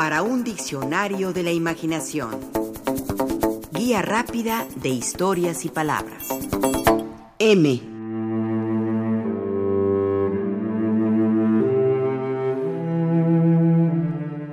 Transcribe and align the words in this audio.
para 0.00 0.22
un 0.22 0.44
diccionario 0.44 1.34
de 1.34 1.42
la 1.42 1.52
imaginación. 1.52 2.30
Guía 3.70 4.00
rápida 4.00 4.66
de 4.76 4.88
historias 4.88 5.66
y 5.66 5.68
palabras. 5.68 6.26
M. 7.38 7.82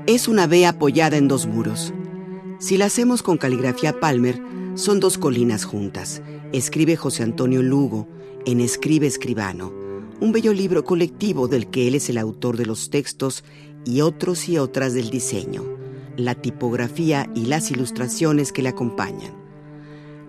Es 0.05 0.27
una 0.27 0.47
B 0.47 0.65
apoyada 0.65 1.15
en 1.15 1.29
dos 1.29 1.47
muros. 1.47 1.93
Si 2.59 2.75
la 2.75 2.87
hacemos 2.87 3.23
con 3.23 3.37
caligrafía 3.37 4.01
Palmer, 4.01 4.41
son 4.75 4.99
dos 4.99 5.17
colinas 5.17 5.63
juntas. 5.63 6.21
Escribe 6.51 6.97
José 6.97 7.23
Antonio 7.23 7.63
Lugo 7.63 8.05
en 8.45 8.59
Escribe 8.59 9.07
Escribano, 9.07 9.71
un 10.19 10.33
bello 10.33 10.51
libro 10.51 10.83
colectivo 10.83 11.47
del 11.47 11.67
que 11.67 11.87
él 11.87 11.95
es 11.95 12.09
el 12.09 12.17
autor 12.17 12.57
de 12.57 12.65
los 12.65 12.89
textos 12.89 13.45
y 13.87 14.01
otros 14.01 14.49
y 14.49 14.57
otras 14.57 14.93
del 14.93 15.09
diseño, 15.09 15.63
la 16.17 16.35
tipografía 16.35 17.29
y 17.33 17.45
las 17.45 17.71
ilustraciones 17.71 18.51
que 18.51 18.61
le 18.61 18.69
acompañan. 18.69 19.33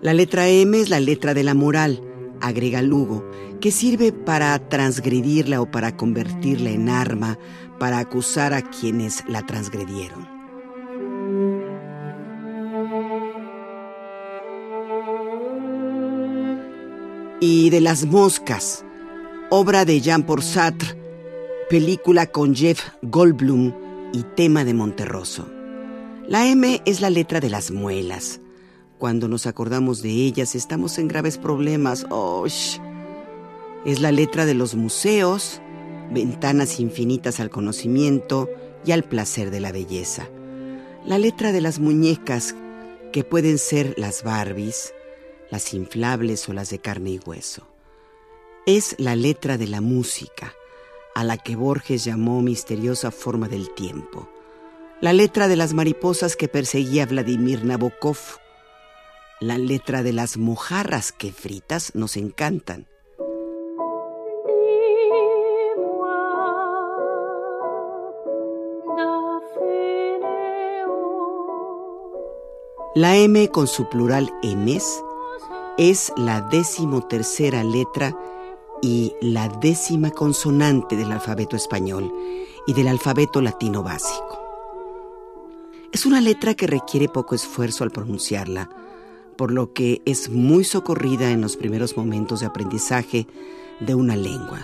La 0.01 0.13
letra 0.13 0.47
M 0.47 0.79
es 0.79 0.89
la 0.89 1.01
letra 1.01 1.33
de 1.33 1.43
la 1.43 1.53
moral, 1.53 2.01
agrega 2.39 2.81
Lugo, 2.81 3.29
que 3.59 3.71
sirve 3.71 4.13
para 4.13 4.57
transgredirla 4.69 5.59
o 5.59 5.69
para 5.69 5.97
convertirla 5.97 6.69
en 6.69 6.87
arma, 6.87 7.37
para 7.79 7.99
acusar 7.99 8.53
a 8.53 8.61
quienes 8.61 9.23
la 9.27 9.45
transgredieron. 9.45 10.39
y 17.41 17.69
de 17.69 17.79
las 17.79 18.05
moscas, 18.05 18.83
obra 19.49 19.85
de 19.85 20.01
Jean-Paul 20.01 20.43
Sartre, 20.43 20.98
película 21.69 22.25
con 22.25 22.55
Jeff 22.55 22.81
Goldblum 23.03 23.71
y 24.11 24.23
tema 24.35 24.65
de 24.65 24.73
Monterroso. 24.73 25.47
La 26.27 26.47
M 26.47 26.81
es 26.83 26.99
la 26.99 27.11
letra 27.11 27.39
de 27.39 27.51
las 27.51 27.69
muelas. 27.69 28.41
Cuando 28.97 29.27
nos 29.27 29.45
acordamos 29.45 30.01
de 30.01 30.09
ellas 30.09 30.55
estamos 30.55 30.97
en 30.97 31.07
graves 31.07 31.37
problemas. 31.37 32.07
Oh, 32.09 32.47
es 32.47 32.79
la 34.01 34.11
letra 34.11 34.47
de 34.47 34.55
los 34.55 34.73
museos, 34.73 35.61
ventanas 36.11 36.79
infinitas 36.79 37.39
al 37.39 37.51
conocimiento 37.51 38.49
y 38.83 38.91
al 38.91 39.03
placer 39.03 39.51
de 39.51 39.59
la 39.59 39.71
belleza. 39.71 40.27
La 41.05 41.19
letra 41.19 41.51
de 41.51 41.61
las 41.61 41.77
muñecas, 41.77 42.55
que 43.13 43.23
pueden 43.23 43.59
ser 43.59 43.93
las 43.95 44.23
Barbies, 44.23 44.95
las 45.51 45.75
inflables 45.75 46.49
o 46.49 46.53
las 46.53 46.71
de 46.71 46.79
carne 46.79 47.11
y 47.11 47.19
hueso. 47.23 47.67
Es 48.65 48.95
la 48.97 49.15
letra 49.15 49.59
de 49.59 49.67
la 49.67 49.81
música, 49.81 50.53
a 51.15 51.23
la 51.23 51.37
que 51.37 51.55
Borges 51.55 52.03
llamó 52.03 52.41
misteriosa 52.41 53.11
forma 53.11 53.47
del 53.47 53.73
tiempo. 53.73 54.29
La 55.01 55.13
letra 55.13 55.47
de 55.47 55.55
las 55.55 55.73
mariposas 55.73 56.35
que 56.35 56.47
perseguía 56.47 57.05
Vladimir 57.05 57.63
Nabokov. 57.63 58.17
La 59.39 59.57
letra 59.57 60.03
de 60.03 60.13
las 60.13 60.37
mojarras 60.37 61.11
que 61.11 61.31
fritas 61.31 61.95
nos 61.95 62.17
encantan. 62.17 62.87
La 72.95 73.15
M 73.15 73.49
con 73.49 73.67
su 73.67 73.87
plural 73.87 74.29
Ms 74.43 75.03
es 75.77 76.11
la 76.17 76.41
decimotercera 76.41 77.63
letra 77.63 78.13
y 78.81 79.13
la 79.21 79.47
décima 79.47 80.11
consonante 80.11 80.95
del 80.95 81.11
alfabeto 81.11 81.55
español 81.55 82.13
y 82.67 82.73
del 82.73 82.87
alfabeto 82.87 83.41
latino 83.41 83.83
básico. 83.83 84.39
Es 85.91 86.05
una 86.05 86.21
letra 86.21 86.53
que 86.53 86.67
requiere 86.67 87.09
poco 87.09 87.35
esfuerzo 87.35 87.83
al 87.83 87.91
pronunciarla, 87.91 88.69
por 89.37 89.51
lo 89.51 89.73
que 89.73 90.01
es 90.05 90.29
muy 90.29 90.63
socorrida 90.63 91.31
en 91.31 91.41
los 91.41 91.57
primeros 91.57 91.97
momentos 91.97 92.41
de 92.41 92.45
aprendizaje 92.45 93.27
de 93.79 93.95
una 93.95 94.15
lengua. 94.15 94.59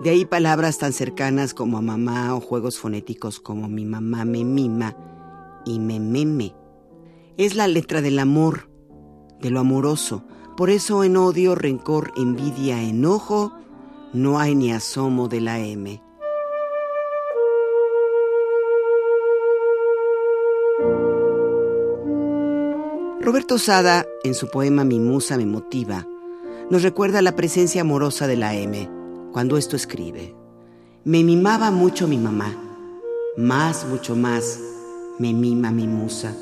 De 0.00 0.10
ahí 0.10 0.24
palabras 0.24 0.78
tan 0.78 0.92
cercanas 0.92 1.54
como 1.54 1.78
a 1.78 1.82
mamá 1.82 2.34
o 2.36 2.40
juegos 2.40 2.78
fonéticos 2.78 3.40
como 3.40 3.68
mi 3.68 3.84
mamá 3.84 4.24
me 4.24 4.44
mima 4.44 4.96
y 5.64 5.80
me 5.80 5.98
meme. 5.98 6.54
Es 7.36 7.54
la 7.54 7.66
letra 7.66 8.00
del 8.00 8.18
amor, 8.18 8.70
de 9.40 9.50
lo 9.50 9.60
amoroso. 9.60 10.24
Por 10.58 10.70
eso 10.70 11.04
en 11.04 11.16
odio, 11.16 11.54
rencor, 11.54 12.10
envidia, 12.16 12.82
enojo, 12.82 13.52
no 14.12 14.40
hay 14.40 14.56
ni 14.56 14.72
asomo 14.72 15.28
de 15.28 15.40
la 15.40 15.60
M. 15.60 16.02
Roberto 23.20 23.58
Sada, 23.58 24.04
en 24.24 24.34
su 24.34 24.50
poema 24.50 24.82
Mi 24.82 24.98
musa 24.98 25.36
me 25.36 25.46
motiva, 25.46 26.04
nos 26.70 26.82
recuerda 26.82 27.22
la 27.22 27.36
presencia 27.36 27.82
amorosa 27.82 28.26
de 28.26 28.36
la 28.36 28.56
M, 28.56 28.90
cuando 29.32 29.58
esto 29.58 29.76
escribe. 29.76 30.34
Me 31.04 31.22
mimaba 31.22 31.70
mucho 31.70 32.08
mi 32.08 32.18
mamá, 32.18 32.52
más, 33.36 33.86
mucho 33.86 34.16
más, 34.16 34.58
me 35.20 35.32
mima 35.32 35.70
mi 35.70 35.86
musa. 35.86 36.34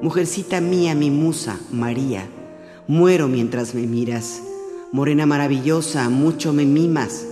Mujercita 0.00 0.60
mía, 0.60 0.94
mi 0.94 1.10
musa, 1.10 1.58
María, 1.72 2.28
muero 2.92 3.26
mientras 3.26 3.74
me 3.74 3.86
miras. 3.86 4.42
Morena 4.92 5.24
maravillosa, 5.24 6.10
mucho 6.10 6.52
me 6.52 6.66
mimas. 6.66 7.26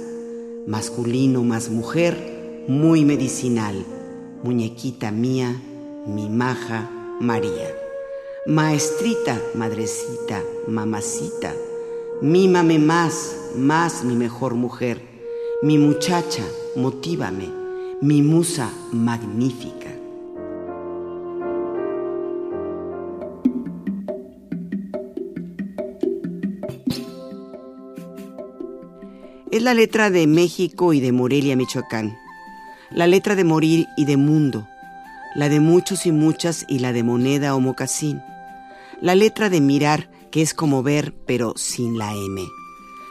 Masculino 0.67 1.43
más 1.43 1.69
mujer, 1.69 2.65
muy 2.67 3.05
medicinal. 3.05 3.85
Muñequita 4.43 5.11
mía, 5.11 5.61
mi 6.07 6.31
maja, 6.31 6.89
María. 7.21 7.69
Maestrita, 8.47 9.39
madrecita, 9.55 10.43
mamacita, 10.67 11.55
mímame 12.23 12.79
más, 12.79 13.37
más 13.55 14.03
mi 14.03 14.17
mejor 14.17 14.55
mujer. 14.55 15.03
Mi 15.63 15.77
muchacha, 15.77 16.43
motívame, 16.75 17.51
mi 18.01 18.23
musa 18.23 18.71
magnífica. 18.93 20.00
Es 29.51 29.65
la 29.65 29.75
letra 29.75 30.11
de 30.11 30.29
México 30.29 30.93
y 30.93 31.01
de 31.01 31.11
Morelia, 31.11 31.57
Michoacán. 31.57 32.17
La 32.93 33.09
letra 33.09 33.35
de 33.35 33.43
morir 33.43 33.89
y 33.97 34.05
de 34.05 34.17
mundo. 34.17 34.69
La 35.35 35.49
de 35.49 35.59
muchos 35.59 36.07
y 36.07 36.13
muchas 36.13 36.65
y 36.69 36.79
la 36.79 36.93
de 36.93 37.03
moneda 37.03 37.57
o 37.57 37.61
mocasín. 37.61 38.23
La 39.01 39.17
letra 39.17 39.51
de 39.51 39.61
mirar, 39.61 40.09
que 40.31 40.41
es 40.41 40.55
como 40.55 40.85
ver, 40.85 41.13
pero 41.27 41.55
sin 41.57 41.99
la 41.99 42.15
M. 42.15 42.47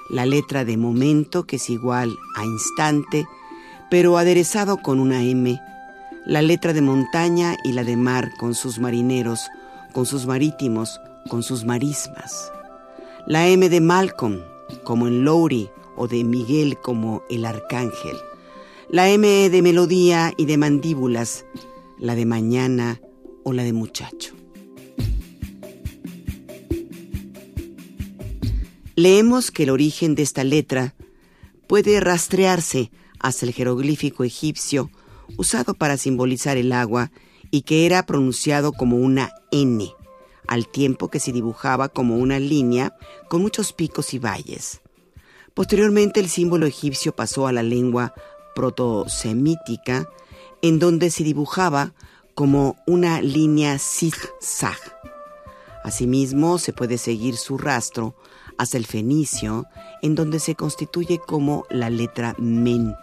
La 0.09 0.25
letra 0.25 0.63
de 0.63 0.78
momento, 0.78 1.44
que 1.44 1.57
es 1.57 1.69
igual 1.69 2.16
a 2.38 2.45
instante, 2.45 3.28
pero 3.89 4.17
aderezado 4.17 4.78
con 4.78 5.01
una 5.01 5.22
M. 5.22 5.59
La 6.25 6.41
letra 6.41 6.72
de 6.72 6.81
montaña 6.81 7.57
y 7.66 7.73
la 7.73 7.83
de 7.83 7.97
mar, 7.97 8.31
con 8.39 8.55
sus 8.55 8.79
marineros, 8.79 9.49
con 9.91 10.05
sus 10.05 10.25
marítimos, 10.25 11.01
con 11.28 11.44
sus 11.44 11.66
marismas. 11.66 12.49
La 13.28 13.45
M 13.49 13.67
de 13.67 13.81
Malcolm, 13.81 14.39
como 14.85 15.05
en 15.05 15.25
Lowry 15.25 15.69
o 15.99 16.07
de 16.07 16.23
Miguel 16.23 16.77
como 16.79 17.23
el 17.29 17.45
arcángel, 17.45 18.15
la 18.89 19.09
M 19.09 19.49
de 19.49 19.61
melodía 19.61 20.33
y 20.37 20.45
de 20.45 20.57
mandíbulas, 20.57 21.45
la 21.99 22.15
de 22.15 22.25
mañana 22.25 23.01
o 23.43 23.51
la 23.51 23.63
de 23.63 23.73
muchacho. 23.73 24.33
Leemos 28.95 29.51
que 29.51 29.63
el 29.63 29.69
origen 29.71 30.15
de 30.15 30.23
esta 30.23 30.43
letra 30.45 30.95
puede 31.67 31.99
rastrearse 31.99 32.91
hacia 33.19 33.45
el 33.45 33.53
jeroglífico 33.53 34.23
egipcio 34.23 34.89
usado 35.37 35.73
para 35.73 35.97
simbolizar 35.97 36.55
el 36.55 36.72
agua 36.72 37.11
y 37.52 37.63
que 37.63 37.85
era 37.85 38.05
pronunciado 38.05 38.72
como 38.72 38.97
una 38.97 39.31
N, 39.52 39.91
al 40.47 40.67
tiempo 40.67 41.09
que 41.09 41.19
se 41.19 41.34
dibujaba 41.34 41.90
como 41.90 42.17
una 42.17 42.40
línea 42.40 42.95
con 43.29 43.41
muchos 43.41 43.73
picos 43.73 44.13
y 44.13 44.19
valles. 44.19 44.81
Posteriormente 45.53 46.19
el 46.19 46.29
símbolo 46.29 46.66
egipcio 46.66 47.16
pasó 47.16 47.47
a 47.47 47.51
la 47.51 47.63
lengua 47.63 48.13
protosemítica, 48.55 50.07
en 50.61 50.79
donde 50.79 51.09
se 51.11 51.23
dibujaba 51.23 51.93
como 52.34 52.78
una 52.85 53.22
línea 53.22 53.79
zigzag. 53.79 54.78
Asimismo, 55.84 56.57
se 56.57 56.73
puede 56.73 56.97
seguir 56.97 57.37
su 57.37 57.57
rastro 57.57 58.16
hacia 58.57 58.78
el 58.78 58.85
fenicio, 58.85 59.66
en 60.01 60.16
donde 60.16 60.40
se 60.40 60.55
constituye 60.55 61.19
como 61.19 61.66
la 61.69 61.90
letra 61.90 62.35
men, 62.37 62.95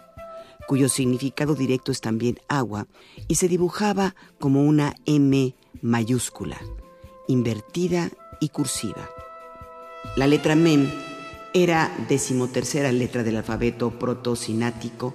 cuyo 0.67 0.89
significado 0.89 1.55
directo 1.55 1.91
es 1.91 2.01
también 2.01 2.39
agua, 2.47 2.87
y 3.27 3.35
se 3.35 3.47
dibujaba 3.47 4.15
como 4.39 4.63
una 4.63 4.93
M 5.05 5.55
mayúscula, 5.81 6.59
invertida 7.27 8.11
y 8.39 8.49
cursiva. 8.49 9.09
La 10.15 10.27
letra 10.27 10.55
men 10.55 10.91
era 11.63 11.95
decimotercera 12.07 12.91
letra 12.91 13.23
del 13.23 13.37
alfabeto 13.37 13.97
protosinático 13.99 15.13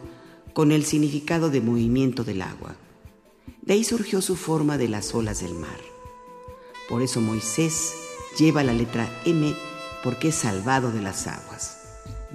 con 0.53 0.73
el 0.73 0.85
significado 0.85 1.51
de 1.51 1.61
movimiento 1.61 2.25
del 2.25 2.43
agua. 2.43 2.77
De 3.63 3.75
ahí 3.75 3.85
surgió 3.85 4.21
su 4.21 4.37
forma 4.37 4.79
de 4.79 4.89
las 4.89 5.15
olas 5.15 5.41
del 5.41 5.55
mar. 5.55 5.79
Por 6.89 7.03
eso 7.03 7.21
Moisés 7.21 7.95
lleva 8.39 8.63
la 8.63 8.73
letra 8.73 9.09
M 9.25 9.55
porque 10.03 10.29
es 10.29 10.35
salvado 10.35 10.91
de 10.91 11.01
las 11.01 11.27
aguas. 11.27 11.79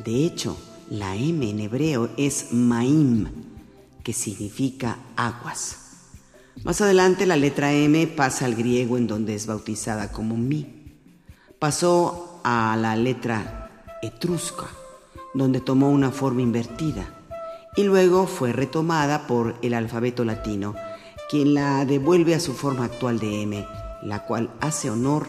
De 0.04 0.26
hecho, 0.26 0.58
la 0.90 1.16
M 1.16 1.50
en 1.50 1.60
hebreo 1.60 2.10
es 2.18 2.54
Maim, 2.54 3.28
que 4.04 4.14
significa 4.14 5.00
aguas. 5.16 5.78
Más 6.64 6.82
adelante 6.82 7.26
la 7.26 7.36
letra 7.36 7.74
M 7.74 8.08
pasa 8.08 8.46
al 8.46 8.56
griego 8.56 8.98
en 8.98 9.08
donde 9.08 9.36
es 9.36 9.46
bautizada 9.46 10.12
como 10.12 10.38
mi. 10.38 10.94
Pasó 11.60 12.40
a 12.44 12.78
la 12.80 12.96
letra 12.96 13.67
etrusca, 14.02 14.66
donde 15.34 15.62
tomó 15.62 15.90
una 15.90 16.12
forma 16.12 16.42
invertida, 16.42 17.08
y 17.76 17.84
luego 17.84 18.28
fue 18.28 18.54
retomada 18.54 19.28
por 19.28 19.56
el 19.62 19.74
alfabeto 19.74 20.26
latino, 20.26 20.76
quien 21.30 21.54
la 21.54 21.86
devuelve 21.86 22.36
a 22.36 22.40
su 22.40 22.54
forma 22.54 22.86
actual 22.86 23.20
de 23.20 23.42
M, 23.42 23.68
la 24.02 24.26
cual 24.26 24.50
hace 24.62 24.90
honor 24.90 25.28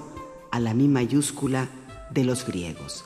a 0.51 0.61
la 0.61 0.75
mi 0.75 0.89
mayúscula 0.89 1.69
de 2.11 2.25
los 2.25 2.47
griegos. 2.47 3.05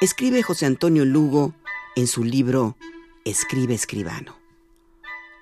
Escribe 0.00 0.42
José 0.42 0.66
Antonio 0.66 1.06
Lugo 1.06 1.54
en 1.96 2.06
su 2.06 2.24
libro 2.24 2.76
Escribe 3.24 3.72
Escribano. 3.72 4.43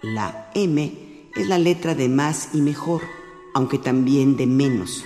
La 0.03 0.51
M 0.55 1.31
es 1.37 1.47
la 1.47 1.61
letra 1.61 1.95
de 1.95 2.09
más 2.09 2.49
y 2.53 2.61
mejor, 2.61 3.03
aunque 3.55 3.79
también 3.79 4.37
de 4.37 4.49
menos. 4.49 5.05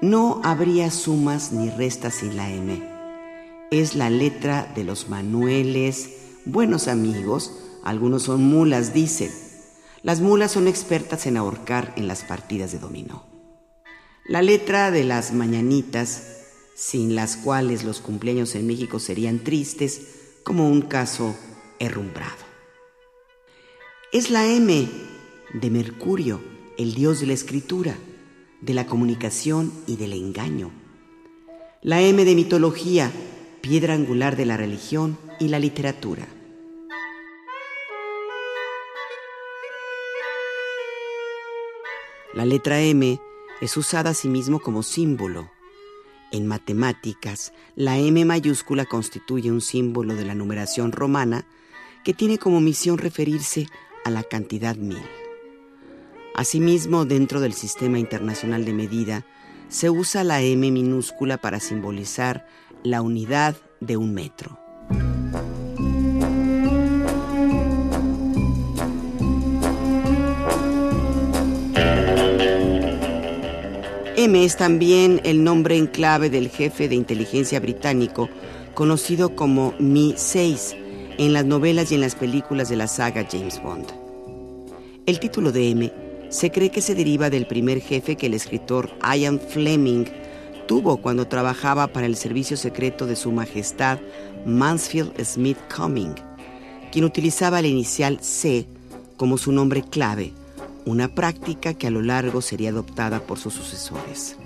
No 0.00 0.40
habría 0.44 0.92
sumas 0.92 1.50
ni 1.50 1.70
restas 1.70 2.14
sin 2.14 2.36
la 2.36 2.48
M. 2.48 2.88
Es 3.72 3.96
la 3.96 4.08
letra 4.08 4.72
de 4.76 4.84
los 4.84 5.08
manueles, 5.08 6.10
buenos 6.44 6.86
amigos, 6.86 7.50
algunos 7.82 8.22
son 8.22 8.44
mulas, 8.44 8.94
dicen. 8.94 9.32
Las 10.04 10.20
mulas 10.20 10.52
son 10.52 10.68
expertas 10.68 11.26
en 11.26 11.36
ahorcar 11.36 11.92
en 11.96 12.06
las 12.06 12.22
partidas 12.22 12.70
de 12.70 12.78
dominó. 12.78 13.24
La 14.24 14.40
letra 14.40 14.92
de 14.92 15.02
las 15.02 15.32
mañanitas, 15.32 16.44
sin 16.76 17.16
las 17.16 17.36
cuales 17.36 17.82
los 17.82 18.00
cumpleaños 18.00 18.54
en 18.54 18.68
México 18.68 19.00
serían 19.00 19.42
tristes, 19.42 20.00
como 20.44 20.68
un 20.68 20.82
caso 20.82 21.34
herrumbrado. 21.80 22.45
Es 24.16 24.30
la 24.30 24.46
M 24.46 24.88
de 25.52 25.70
Mercurio, 25.70 26.40
el 26.78 26.94
dios 26.94 27.20
de 27.20 27.26
la 27.26 27.34
escritura, 27.34 27.98
de 28.62 28.72
la 28.72 28.86
comunicación 28.86 29.70
y 29.86 29.96
del 29.96 30.14
engaño. 30.14 30.70
La 31.82 32.00
M 32.00 32.24
de 32.24 32.34
mitología, 32.34 33.12
piedra 33.60 33.92
angular 33.92 34.34
de 34.34 34.46
la 34.46 34.56
religión 34.56 35.18
y 35.38 35.48
la 35.48 35.58
literatura. 35.58 36.26
La 42.32 42.46
letra 42.46 42.80
M 42.80 43.20
es 43.60 43.76
usada 43.76 44.08
asimismo 44.08 44.60
como 44.60 44.82
símbolo. 44.82 45.50
En 46.32 46.46
matemáticas, 46.46 47.52
la 47.74 47.98
M 47.98 48.24
mayúscula 48.24 48.86
constituye 48.86 49.52
un 49.52 49.60
símbolo 49.60 50.14
de 50.14 50.24
la 50.24 50.34
numeración 50.34 50.92
romana 50.92 51.44
que 52.02 52.14
tiene 52.14 52.38
como 52.38 52.62
misión 52.62 52.96
referirse 52.96 53.66
a 54.06 54.10
la 54.10 54.22
cantidad 54.22 54.76
mil. 54.76 55.02
Asimismo, 56.36 57.06
dentro 57.06 57.40
del 57.40 57.54
Sistema 57.54 57.98
Internacional 57.98 58.64
de 58.64 58.72
Medida, 58.72 59.26
se 59.68 59.90
usa 59.90 60.22
la 60.22 60.40
M 60.42 60.70
minúscula 60.70 61.38
para 61.38 61.58
simbolizar 61.58 62.46
la 62.84 63.02
unidad 63.02 63.56
de 63.80 63.96
un 63.96 64.14
metro. 64.14 64.60
M 74.16 74.44
es 74.44 74.56
también 74.56 75.20
el 75.24 75.42
nombre 75.42 75.76
en 75.76 75.88
clave 75.88 76.30
del 76.30 76.48
jefe 76.48 76.88
de 76.88 76.94
inteligencia 76.94 77.58
británico, 77.58 78.28
conocido 78.72 79.34
como 79.34 79.74
Mi-6 79.80 80.85
en 81.18 81.32
las 81.32 81.44
novelas 81.44 81.90
y 81.90 81.94
en 81.94 82.00
las 82.00 82.14
películas 82.14 82.68
de 82.68 82.76
la 82.76 82.86
saga 82.86 83.26
James 83.30 83.62
Bond. 83.62 83.86
El 85.06 85.20
título 85.20 85.52
de 85.52 85.70
M 85.70 85.92
se 86.28 86.50
cree 86.50 86.70
que 86.70 86.82
se 86.82 86.94
deriva 86.94 87.30
del 87.30 87.46
primer 87.46 87.80
jefe 87.80 88.16
que 88.16 88.26
el 88.26 88.34
escritor 88.34 88.90
Ian 89.02 89.40
Fleming 89.40 90.04
tuvo 90.66 90.96
cuando 90.96 91.28
trabajaba 91.28 91.86
para 91.88 92.06
el 92.06 92.16
servicio 92.16 92.56
secreto 92.56 93.06
de 93.06 93.16
su 93.16 93.30
majestad 93.32 93.98
Mansfield 94.44 95.12
Smith 95.24 95.58
Cumming, 95.74 96.14
quien 96.90 97.04
utilizaba 97.04 97.62
la 97.62 97.68
inicial 97.68 98.18
C 98.20 98.66
como 99.16 99.38
su 99.38 99.52
nombre 99.52 99.82
clave 99.82 100.32
una 100.86 101.08
práctica 101.08 101.74
que 101.74 101.88
a 101.88 101.90
lo 101.90 102.00
largo 102.00 102.40
sería 102.40 102.70
adoptada 102.70 103.20
por 103.20 103.38
sus 103.38 103.52
sucesores. 103.52 104.36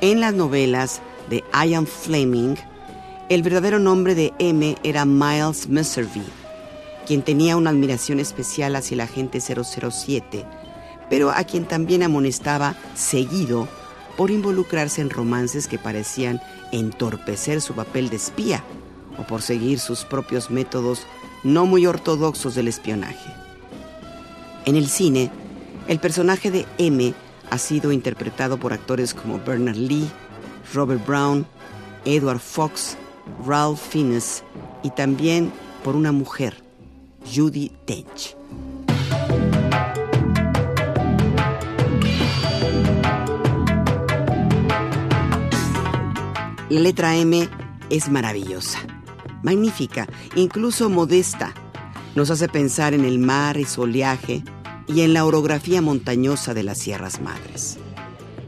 En 0.00 0.20
las 0.20 0.34
novelas 0.34 1.00
de 1.28 1.44
Ian 1.52 1.86
Fleming, 1.86 2.56
el 3.34 3.42
verdadero 3.42 3.78
nombre 3.78 4.14
de 4.14 4.34
M 4.38 4.76
era 4.82 5.06
Miles 5.06 5.66
Messervy, 5.66 6.22
quien 7.06 7.22
tenía 7.22 7.56
una 7.56 7.70
admiración 7.70 8.20
especial 8.20 8.76
hacia 8.76 8.94
el 8.94 9.00
agente 9.00 9.40
007, 9.40 10.44
pero 11.08 11.30
a 11.30 11.42
quien 11.44 11.64
también 11.64 12.02
amonestaba 12.02 12.74
seguido 12.94 13.68
por 14.18 14.30
involucrarse 14.30 15.00
en 15.00 15.08
romances 15.08 15.66
que 15.66 15.78
parecían 15.78 16.42
entorpecer 16.72 17.62
su 17.62 17.72
papel 17.72 18.10
de 18.10 18.16
espía 18.16 18.62
o 19.16 19.22
por 19.22 19.40
seguir 19.40 19.78
sus 19.78 20.04
propios 20.04 20.50
métodos 20.50 21.06
no 21.42 21.64
muy 21.64 21.86
ortodoxos 21.86 22.54
del 22.54 22.68
espionaje. 22.68 23.32
En 24.66 24.76
el 24.76 24.88
cine, 24.88 25.30
el 25.88 26.00
personaje 26.00 26.50
de 26.50 26.66
M 26.76 27.14
ha 27.48 27.56
sido 27.56 27.92
interpretado 27.92 28.58
por 28.58 28.74
actores 28.74 29.14
como 29.14 29.38
Bernard 29.38 29.76
Lee, 29.76 30.10
Robert 30.74 31.06
Brown, 31.06 31.46
Edward 32.04 32.38
Fox, 32.38 32.98
Ralph 33.46 33.78
Fiennes 33.78 34.44
y 34.82 34.90
también 34.90 35.52
por 35.82 35.96
una 35.96 36.12
mujer, 36.12 36.62
Judy 37.24 37.72
Dench. 37.86 38.36
La 46.68 46.80
letra 46.80 47.16
M 47.16 47.48
es 47.90 48.08
maravillosa, 48.08 48.78
magnífica, 49.42 50.08
incluso 50.36 50.88
modesta 50.88 51.52
nos 52.14 52.30
hace 52.30 52.48
pensar 52.48 52.94
en 52.94 53.04
el 53.04 53.18
mar 53.18 53.56
y 53.56 53.64
su 53.64 53.82
oleaje 53.82 54.42
y 54.86 55.02
en 55.02 55.14
la 55.14 55.24
orografía 55.24 55.80
montañosa 55.80 56.54
de 56.54 56.62
las 56.62 56.78
Sierras 56.78 57.20
Madres. 57.20 57.78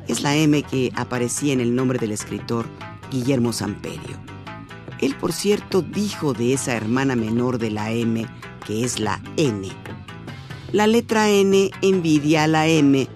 Es 0.08 0.22
la 0.22 0.36
M 0.36 0.62
que 0.62 0.92
aparecía 0.96 1.52
en 1.52 1.60
el 1.60 1.74
nombre 1.74 1.98
del 1.98 2.12
escritor 2.12 2.66
Guillermo 3.10 3.52
Samperio. 3.52 4.23
Él, 5.04 5.14
por 5.16 5.32
cierto, 5.32 5.82
dijo 5.82 6.32
de 6.32 6.54
esa 6.54 6.74
hermana 6.74 7.14
menor 7.14 7.58
de 7.58 7.70
la 7.70 7.90
M, 7.90 8.26
que 8.66 8.84
es 8.84 8.98
la 8.98 9.20
N. 9.36 9.68
La 10.72 10.86
letra 10.86 11.28
N 11.28 11.70
envidia 11.82 12.44
a 12.44 12.46
la 12.46 12.66
M 12.66 13.06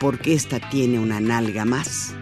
porque 0.00 0.34
ésta 0.34 0.60
tiene 0.68 0.98
una 0.98 1.20
nalga 1.20 1.64
más. 1.64 2.14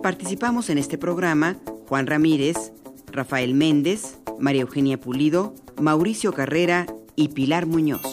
Participamos 0.00 0.70
en 0.70 0.78
este 0.78 0.96
programa 0.96 1.56
Juan 1.88 2.06
Ramírez, 2.06 2.72
Rafael 3.10 3.54
Méndez, 3.54 4.17
María 4.40 4.62
Eugenia 4.62 5.00
Pulido, 5.00 5.54
Mauricio 5.80 6.32
Carrera 6.32 6.86
y 7.16 7.28
Pilar 7.28 7.66
Muñoz. 7.66 8.07